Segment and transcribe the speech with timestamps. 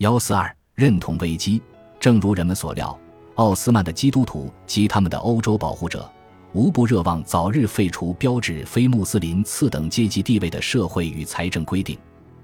[0.00, 1.60] 幺四二认同危机，
[1.98, 2.98] 正如人们所料，
[3.34, 6.10] 奥斯曼的基督徒及他们的欧洲保护者，
[6.54, 11.98] 无不热望早日废除标志非穆斯林次等阶级地位的社会与财政规定。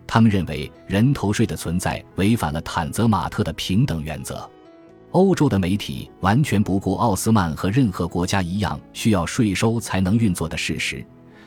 [0.06, 4.46] 他们认为人头税的存在违反了坦泽马特的平等原则。
[5.12, 11.02] 欧洲的媒体完全不顾奥斯曼和任何国家一样需要税收才能运作的事实，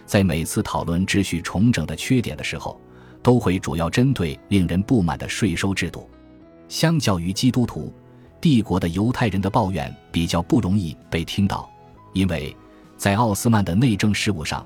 [0.07, 2.81] 在每次讨论秩序重整的缺点的时候。
[3.21, 6.09] 都会主要针对令人不满的税收制度。
[6.67, 7.91] 相较于基督徒，
[8.39, 11.69] 帝国的犹太人的抱怨比较不容易被听到，
[12.13, 12.55] 因为
[12.95, 14.65] 在奥斯曼的内政事务上，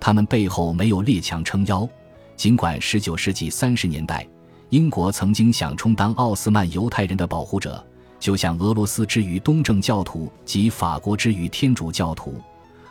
[0.00, 1.88] 他们背后没有列强撑腰。
[2.36, 4.26] 尽管19世纪30年代，
[4.70, 7.84] 英国曾经想充当奥斯曼犹太人的保护者，
[8.18, 12.34] 就像俄罗斯之于东正教徒及法国之于天主教徒，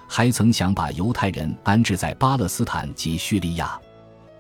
[0.08, 3.78] 还曾想把犹太人安置在巴勒斯坦及叙利亚。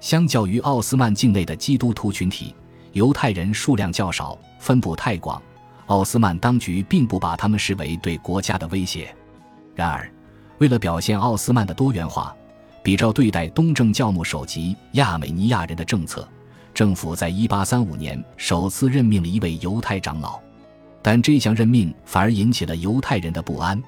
[0.03, 2.53] 相较于奥斯曼境内的基督徒群体，
[2.91, 5.41] 犹太人数量较少，分布太广，
[5.85, 9.15] 奥斯曼当局并不把他们视为对国家的威胁。
[9.73, 10.11] 然而，
[10.57, 12.35] 为了表现奥斯曼的多元化，
[12.83, 16.27] 比照对待东正教牧首级亚美尼亚人的政策，
[16.73, 20.37] 政府在1835年首次任命了一位犹太长老。
[21.01, 23.81] 但这项任命反而引起了犹太人的不安，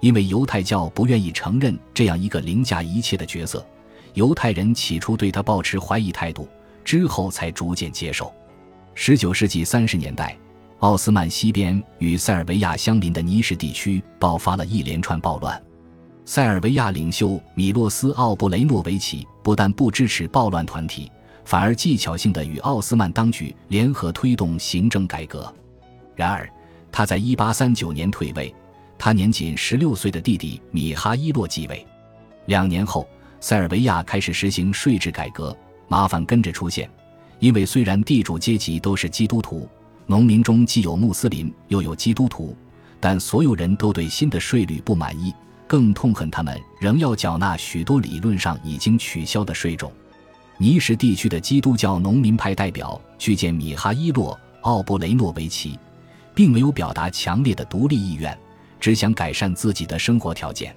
[0.00, 3.66] 因为犹太教不愿意承认这样一个凌驾一切的角色。
[4.14, 6.48] 犹太人起初对他抱持怀疑态度，
[6.84, 8.32] 之后才逐渐接受。
[8.94, 10.36] 十九世纪三十年代，
[10.80, 15.60] 奥斯曼西边与塞尔维亚相邻的尼什地区爆发了一连串暴乱。
[16.26, 21.10] 塞尔维亚领袖米洛斯·奥布雷诺维奇不但不支持暴乱团体，
[21.44, 25.52] 反而技巧性的与奥斯曼当局联合推动行政改革。
[26.14, 26.46] 然而，
[26.92, 28.54] 他在一八三九年退位，
[28.98, 31.86] 他年仅十六岁的弟弟米哈伊洛继位。
[32.44, 33.08] 两年后。
[33.42, 35.54] 塞尔维亚开始实行税制改革，
[35.88, 36.88] 麻烦跟着出现。
[37.40, 39.68] 因为虽然地主阶级都是基督徒，
[40.06, 42.56] 农民中既有穆斯林又有基督徒，
[43.00, 45.34] 但所有人都对新的税率不满意，
[45.66, 49.90] 更痛恨他们仍要缴纳许多理论上已经取消的税种。
[50.56, 55.76] 尼什地区的基督教农民派代表去见米哈伊洛·奥布雷诺维奇，
[56.32, 58.38] 并没有表达强烈的独立意愿，
[58.78, 60.72] 只想改善自己的生活条件。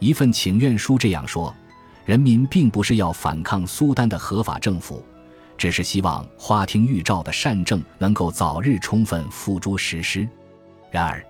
[0.00, 1.54] 一份请愿书这样说。
[2.04, 5.04] 人民并不是要反抗苏丹的合法政府，
[5.56, 10.28] 只是希望花厅预兆的善政能够早日充分付诸实施。
[10.90, 11.24] 然而，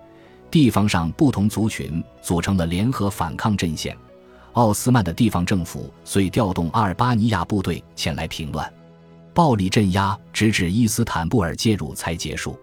[0.49, 3.95] 地方上不同族群组成了联合反抗阵线，
[4.53, 8.71] 奥斯曼的地方政府遂调动阿尔巴尼亚部队前来平乱，
[9.33, 12.59] 暴力镇压直至伊斯坦布尔介入才结束。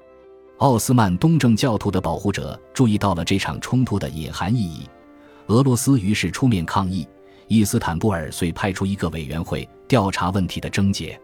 [0.59, 4.89] 奥斯曼东正教徒的保护者注意到了这场冲突的隐含意义，
[5.47, 7.07] 俄罗斯于是出面抗议。
[7.51, 11.21] 伊斯坦布尔遂派出一个委员会调查问题的症结。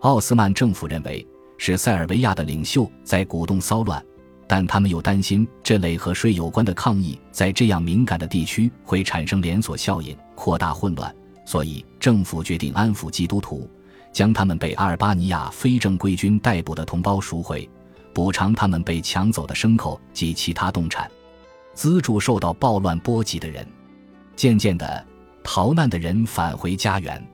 [0.00, 1.24] 奥斯曼政府认为
[1.58, 4.04] 是塞尔维亚的领袖在鼓动骚乱，
[4.48, 11.14] 但他们又担心这类和税有关的抗议在这样敏感的地区会产生连锁效应，扩大混乱。
[11.46, 13.70] 所以政府决定安抚基督徒，
[14.12, 17.70] 将他们被阿尔巴尼亚非正规军逮捕的同胞赎回，
[18.12, 21.08] 补偿他们被抢走的牲口及其他动产，
[21.74, 23.64] 资助受到暴乱波及的人。
[24.34, 25.06] 渐渐的。
[25.42, 27.24] 逃难的人返回家园，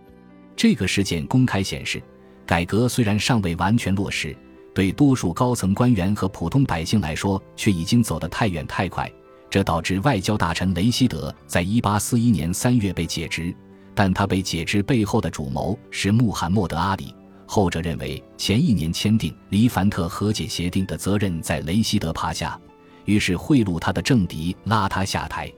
[0.54, 2.02] 这个事件公开显示，
[2.46, 4.36] 改革虽然尚未完全落实，
[4.74, 9.10] 对多数高层官员和普通百姓来说，却已经走得太远太快。
[9.48, 13.54] 这导致外交大臣雷希德在1841年3月被解职，
[13.94, 17.14] 但他被解职背后的主谋是穆罕默德·阿里。
[17.46, 22.58] 后者认为前一年签订黎凡特和解协定的责任在雷希德帕下，
[23.04, 25.50] 于是贿赂他的政敌，拉他下台。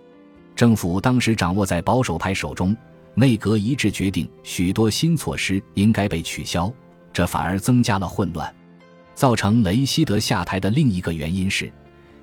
[0.59, 2.77] 政府当时掌握在保守派手中，
[3.15, 6.69] 内阁一致决定许多新措施应该被取消，
[7.13, 8.53] 这反而增加了混乱。
[9.15, 11.73] 造成雷希德下台的另一个原因是，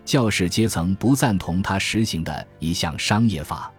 [0.04, 3.72] 教士阶层不赞同他实行的一项商业法。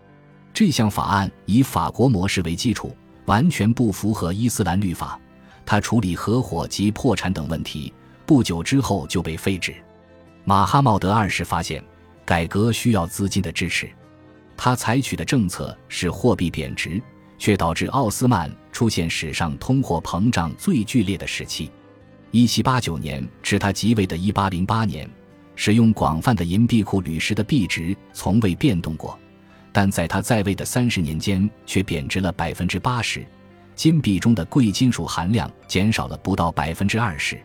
[0.55, 2.97] 这项法案以法国模式为基础，
[3.27, 5.21] 完全不符合伊斯兰律法。
[5.67, 7.93] 他处理合伙及破产等问题，
[8.25, 9.75] 不久之后就被废止。
[10.45, 11.85] 马哈茂德二世发现，
[12.25, 13.87] 改革需要资金的支持。
[14.57, 17.01] 他采取的政策是货币贬值，
[17.39, 21.71] 却导致奥斯曼出现史上通货膨胀最剧烈的时期。
[22.31, 25.09] 一七八九年至他即位的一八零八年，
[25.55, 29.19] 使用广泛的银币库铝石的币值从未变动过，
[29.73, 33.25] 但在他在位的三十年间却贬值了百分之八十，
[33.75, 37.39] 金币中的贵金属含量减少了不到百分之二十。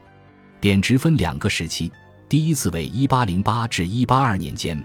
[0.60, 1.92] 贬值分两个时期，
[2.28, 4.82] 第一次为一八零八至一八二年间。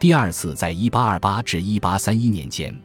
[0.00, 2.82] 第二次在1828至1831年间，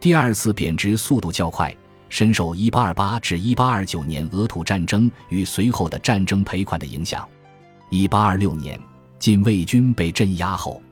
[0.00, 1.72] 第二次贬值速度较快，
[2.08, 7.24] 深受1828至1829年俄土战争与随后的战争赔款的影响。
[7.92, 8.80] 1826年，
[9.20, 10.82] 禁卫军被镇压后，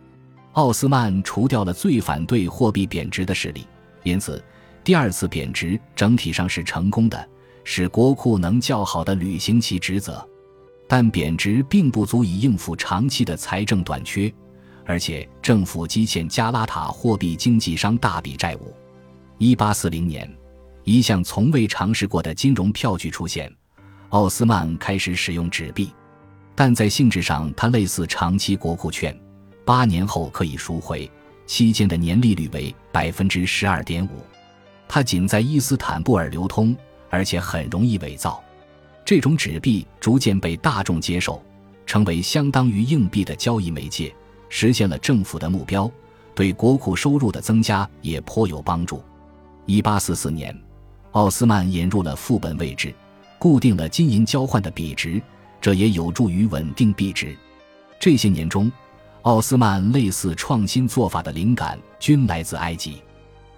[0.53, 3.67] 奥斯曼除掉了最反对货币贬值的势力，
[4.05, 4.41] 因此
[4.85, 7.29] 第二次贬值整体上是成功的，
[7.65, 10.25] 使国库能较好的履行其职责。
[10.87, 14.33] 但贬值并不足以应付长期的财政短缺，
[14.87, 18.73] 而且政府积欠加拉塔货币经纪商大笔债务。
[19.39, 20.37] 1840年，
[20.85, 23.53] 一项从未尝试过的金融票据出现，
[24.11, 25.93] 奥斯曼开始使用纸币。
[26.55, 29.15] 但在性质上，它类似长期国库券，
[29.65, 31.11] 八年后可以赎回，
[31.45, 34.25] 期间的年利率为百分之十二点五。
[34.89, 36.75] 它仅在伊斯坦布尔流通，
[37.11, 38.43] 而且很容易伪造。
[39.05, 41.43] 这种纸币逐渐被大众接受，
[41.85, 44.15] 成为相当于硬币的交易媒介，
[44.49, 45.91] 实现了政府的目标，
[46.35, 49.03] 对国库收入的增加也颇有帮助。
[49.65, 50.57] 一八四四年，
[51.13, 52.95] 奥斯曼引入了副本位制，
[53.39, 55.21] 固定了金银交换的比值。
[55.61, 57.37] 这也有助于稳定币值。
[57.99, 58.71] 这些年中，
[59.23, 63.03] 奥斯曼类似创新做法的灵感均来自埃及。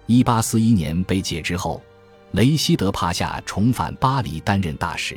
[0.07, 1.79] 1841年被解职后，
[2.31, 5.15] 雷希德帕夏重返巴黎担任大使。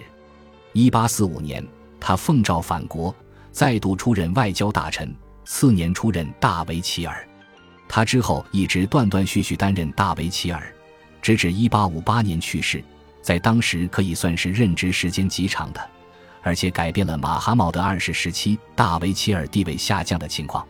[0.74, 1.66] 1845年，
[1.98, 3.14] 他奉诏返国，
[3.52, 5.14] 再度出任外交大臣。
[5.44, 7.27] 次年出任大维齐尔。
[7.89, 10.75] 他之后一直断断续续担任大维齐尔，
[11.21, 12.83] 直至1858年去世，
[13.21, 15.91] 在当时可以算是任职时间极长的。
[16.44, 20.67] 而且改变了马哈茂德二世时期大维齐尔地位下降的情况。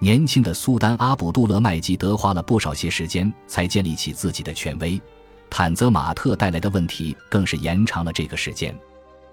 [0.00, 5.00] 年轻的苏丹阿卜杜勒麦吉德花了不少些时间才建立起自己的权威。
[5.48, 8.76] 坦泽马特带来的问题更是延长了这个时间。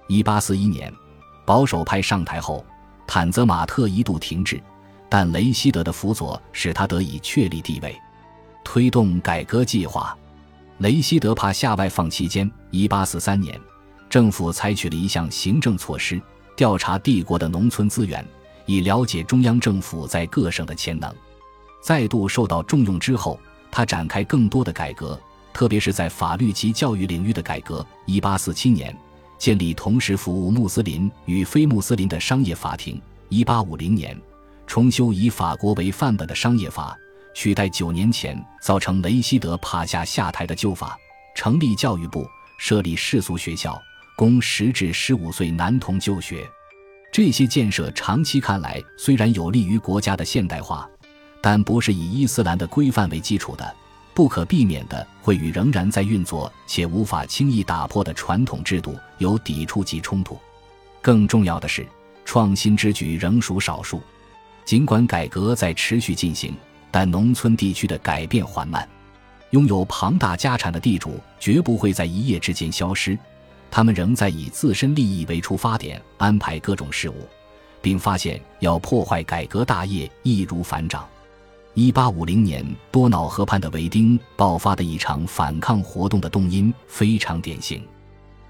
[0.08, 0.94] 1841年，
[1.48, 2.64] 保守派上台后，
[3.08, 4.62] 坦泽马特一度停滞，
[5.14, 7.94] 但雷希德的辅佐使他得以确立地位。
[8.64, 10.18] 推动改革计划，
[10.78, 13.60] 雷希德帕夏外放期间，1843年。
[14.10, 16.22] 政府采取了一项行政措施，
[16.56, 18.26] 调查帝国的农村资源，
[18.66, 21.14] 以了解中央政府在各省的潜能。
[21.84, 23.38] 再度受到重用之后，
[23.70, 25.20] 他展开更多的改革，
[25.52, 27.86] 特别是在法律及教育领域的改革。
[28.08, 28.98] 1847年，
[29.38, 33.02] 建立同时服务穆斯林与非穆斯林的商业法庭。
[33.32, 34.22] 1850年，
[34.72, 36.98] 重修以法国为范本的商业法，
[37.34, 40.98] 取代九年前造成雷希德帕夏下台的旧法，
[41.36, 42.26] 成立教育部，
[42.58, 43.78] 设立世俗学校。
[44.16, 46.50] 供十至十五岁男童就学，
[47.12, 50.90] 这些建设长期看来虽然有利于国家的现代化，
[51.42, 53.76] 但不是以伊斯兰的规范为基础的，
[54.14, 60.40] 不可避免的会与仍然在运作且无法轻易打破的传统制度有抵触及冲突。
[61.02, 61.86] 更重要的是，
[62.24, 64.02] 创新之举仍属少数。
[64.66, 66.56] 尽管改革在持续进行，
[66.90, 68.88] 但农村地区的改变缓慢。
[69.52, 73.18] 拥有庞大家产的地主绝不会在一夜之间消失。
[73.70, 77.28] 他们仍在以自身利益为出发点安排各种事务，
[77.82, 81.08] 并发现要破坏改革大业易如反掌。
[81.74, 87.82] 一八五零年多瑙河畔的维丁爆发的一场反抗活动的动因非常典型。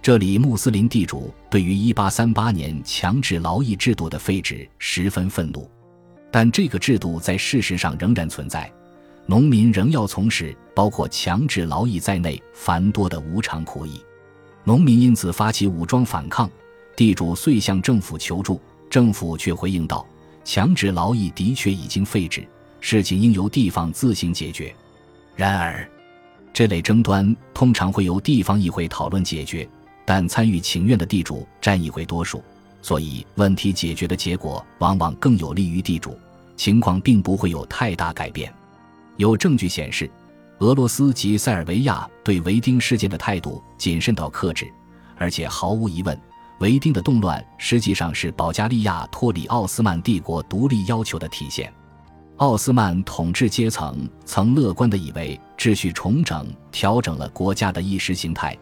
[0.01, 5.69] 这里穆斯林地主对于一八三八年强制劳役制度的废止十分愤怒，
[6.31, 8.71] 但这个制度在事实上仍然存在，
[9.25, 14.01] 农民仍要从事包括强制劳役在内繁多的无偿苦役。
[14.63, 16.49] 农民因此发起武装反抗，
[16.95, 20.05] 地主遂向政府求助，政府却回应道
[20.45, 22.47] ：“强制劳役的确已经废止，
[22.79, 24.73] 事情应由地方自行解决。”
[25.35, 25.89] 然而，
[26.53, 29.67] 这类争端通常会由地方议会讨论解决，
[30.05, 32.43] 但参与请愿的地主占议会多数，
[32.81, 36.17] 所以问题解决的结果往往更有利于地主，
[36.55, 38.53] 情况并不会有太大改变。
[39.17, 40.09] 有证据显示。
[40.59, 44.71] 俄罗斯及塞尔维亚对维丁事件的态度谨慎到克制，
[45.17, 46.15] 而且毫无疑问，
[46.59, 51.73] 维丁的动乱实际上是保加利亚脱离奥斯曼帝国独立要求的体现。
[52.37, 58.55] 奥斯曼统治阶层曾乐观地以为秩序重整调整了国家的意识形态，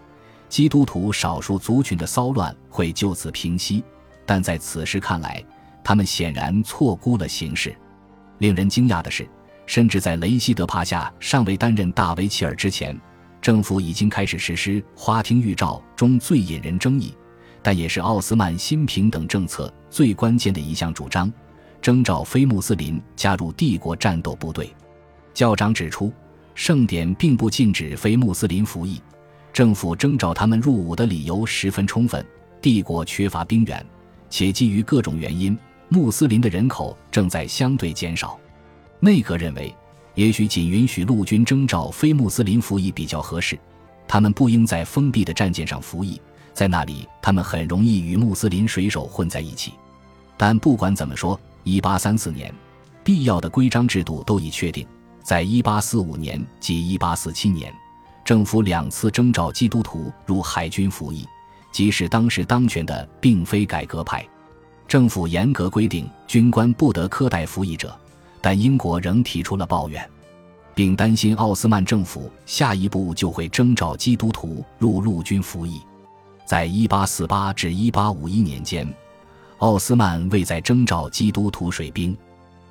[0.47, 3.83] 基督徒少数族群的骚乱会就此平息，
[4.29, 5.43] 但在此时看来，
[5.83, 7.75] 他们显然错估了形势。
[8.37, 9.27] 令人惊讶的是。
[9.65, 12.99] 甚至在雷希德帕夏尚未担任大维齐尔之前，
[13.39, 17.15] 政府已经开始实施花厅预兆中最引人争议，
[17.61, 21.31] 但也是奥斯曼新平等政策最关键的一项主张：
[21.81, 24.71] 征召非穆斯林加入帝国战斗部队。
[25.35, 26.11] 教长指出，
[26.55, 28.99] 圣典并不禁止非穆斯林服役，
[29.53, 32.23] 政府征召他们入伍的理由十分充分。
[32.59, 33.85] 帝国缺乏兵员，
[34.29, 35.57] 且基于各种原因，
[35.89, 38.39] 穆斯林的人口正在相对减少。
[38.99, 39.73] 内阁认为，
[40.15, 43.57] 也许仅允许陆军征召非穆斯林服役比较合适，
[44.07, 46.21] 他们不应在封闭的战舰上服役，
[46.53, 49.73] 在那里他们很容易与穆斯林水手混在一起。
[50.37, 52.53] 但不管怎么说，1834年，
[53.03, 54.85] 必要的规章制度都已确定。
[55.23, 57.73] 在1845年及1847年，
[58.25, 61.27] 政府两次征召基督徒入海军服役，
[61.71, 64.25] 即使当时当权的并非改革派。
[64.87, 67.95] 政府严格规定军官不得苛待服役者，
[68.41, 70.09] 但英国仍提出了抱怨。
[70.75, 75.81] 并担心奥斯曼政府下一步就会征召基督徒入陆军服役。
[76.45, 78.93] 在1848至1851年间，
[79.57, 82.17] 奥斯曼未再征召基督徒水兵。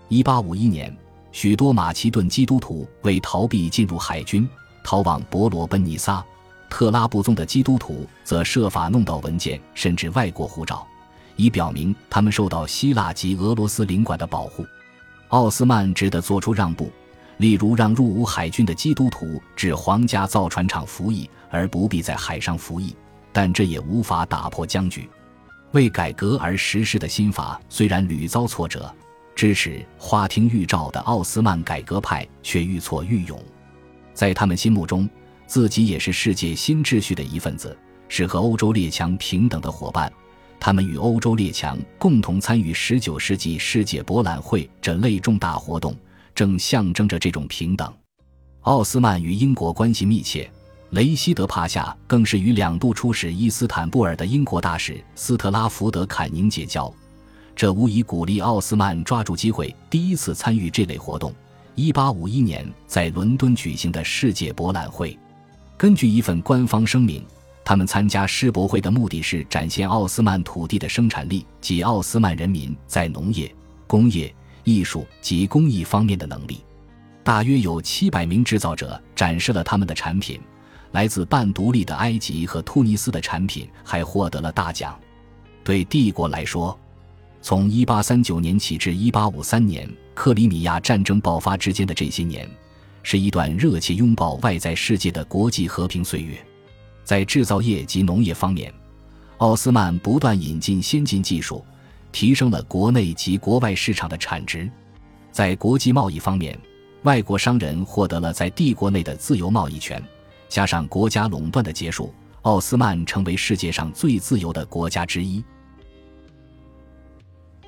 [0.09, 0.97] 1851年，
[1.33, 4.49] 许多马其顿基督徒为逃避进入海军，
[4.83, 6.25] 逃往伯罗奔尼撒；
[6.69, 10.87] 特拉布宗的基督徒则设法弄到文件，甚至外国护照，
[11.37, 14.67] 以表明他们受到希腊及俄罗斯领馆的保护。
[15.29, 16.91] 奥斯曼只得做出让步。
[17.39, 22.97] 例如，让入伍海军的基督徒至皇家造船厂服役，而不必在海上服役，
[23.33, 25.09] 但这也无法打破僵局。
[25.71, 28.93] 为改革而实施的新法虽然屡遭挫折，
[29.37, 33.41] 支持花厅预兆的奥斯曼改革派却愈挫愈勇。
[34.13, 35.09] 在他们心目中，
[35.49, 37.77] 自己也是世界新秩序的一份子，
[38.09, 40.13] 是和欧洲列强平等的伙伴。
[40.61, 45.97] 他们与欧洲列强共同参与19世纪世界博览会这类重大活动。
[46.35, 47.93] 正象征着这种平等。
[48.61, 50.49] 奥斯曼与英国关系密切，
[50.91, 56.95] 雷希德帕夏更是与两度出使伊斯坦布尔的英国大使斯特拉福德坎宁结交，
[57.57, 61.35] 这无疑鼓励奥斯曼抓住机会，第一次参与这类活动。
[61.75, 65.19] 一八五一年在伦敦举行的世界博览会，
[65.79, 67.25] 根据一份官方声明，
[67.65, 73.55] 他们参加世博会的目的是展现奥斯曼土地的生产力及奥斯曼人民在农业、
[73.87, 74.35] 工业。
[74.65, 76.63] 艺术及工艺方面的能力，
[77.25, 80.39] 大约有七百名制造者展示了他们的产品。
[80.91, 84.99] 来自半独立的埃及和突尼斯的产品还获得了大奖。
[85.65, 86.79] 对帝国来说，
[87.41, 92.47] 从1839年起至1853年克里米亚战争爆发之间的这些年，
[93.03, 96.39] 是一段热切拥抱外在世界的国际和平岁月。
[97.05, 98.73] 在制造业及农业方面，
[99.39, 101.65] 奥斯曼不断引进先进技术。
[102.11, 104.69] 提升了国内及国外市场的产值，
[105.31, 106.59] 在国际贸易方面，
[107.03, 110.03] 外国商人获得了在帝国内的自由贸易权，
[110.49, 112.13] 加上国家垄断的结束，
[112.43, 115.45] 奥斯曼成为世界上最自由的国家之一。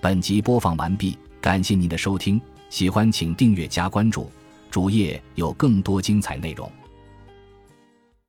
[0.01, 4.33] 本集播放完毕，感谢您的收听，喜欢请订阅加关注，
[4.71, 6.71] 主页有更多精彩内容。